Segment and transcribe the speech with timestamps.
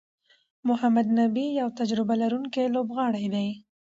[0.67, 3.49] محمد نبي یو تجربه لرونکی لوبغاړی دئ.